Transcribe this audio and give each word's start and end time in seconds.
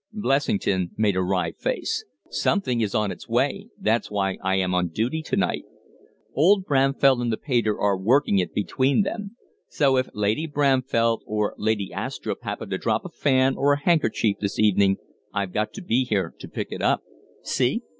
Blessington 0.13 0.89
made 0.97 1.15
a 1.15 1.21
wry 1.21 1.51
face 1.51 2.05
"Something 2.31 2.81
is 2.81 2.95
on 2.95 3.11
its 3.11 3.29
way 3.29 3.67
that's 3.79 4.09
why 4.09 4.39
I 4.43 4.55
am 4.55 4.73
on 4.73 4.87
duty 4.87 5.21
to 5.21 5.37
right. 5.37 5.63
Old 6.33 6.65
Bramfell 6.65 7.21
and 7.21 7.31
the 7.31 7.37
pater 7.37 7.79
are 7.79 7.95
working 7.95 8.39
it 8.39 8.51
between 8.51 9.03
them. 9.03 9.37
So 9.67 9.97
if 9.97 10.09
Lady 10.15 10.47
Bramfell 10.47 11.19
or 11.27 11.53
Lady 11.59 11.91
Astrupp 11.93 12.41
happen 12.41 12.71
to 12.71 12.79
drop 12.79 13.05
a 13.05 13.09
fan 13.09 13.55
or 13.55 13.73
a 13.73 13.79
handkerchief 13.79 14.37
this 14.39 14.57
evening, 14.57 14.97
I've 15.35 15.53
got 15.53 15.71
to 15.73 15.83
be 15.83 16.03
here 16.05 16.33
to 16.39 16.47
pick 16.47 16.69
it 16.71 16.81
up. 16.81 17.03
See?" 17.43 17.83